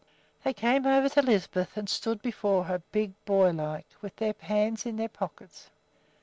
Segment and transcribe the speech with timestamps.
[0.43, 4.83] They came over to Lisbeth and stood before her, big boy like, with their hands
[4.87, 5.69] in their pockets.